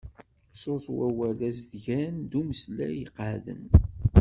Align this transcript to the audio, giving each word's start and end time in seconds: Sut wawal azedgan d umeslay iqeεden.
Sut 0.61 0.85
wawal 0.97 1.37
azedgan 1.49 2.15
d 2.31 2.31
umeslay 2.39 2.95
iqeεden. 3.05 3.63